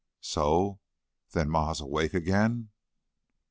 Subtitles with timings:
[0.23, 0.79] "So?
[1.33, 2.71] Then Ma is awake again?"